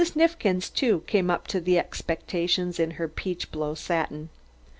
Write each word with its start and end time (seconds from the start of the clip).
Neifkins, 0.15 0.67
too, 0.73 1.01
came 1.05 1.29
up 1.29 1.45
to 1.45 1.77
expectations 1.77 2.79
in 2.79 2.89
her 2.97 3.07
peach 3.07 3.51
blow 3.51 3.75
satin. 3.75 4.29